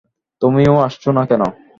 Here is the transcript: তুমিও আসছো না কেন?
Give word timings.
তুমিও 0.41 0.73
আসছো 0.85 1.09
না 1.17 1.23
কেন? 1.29 1.41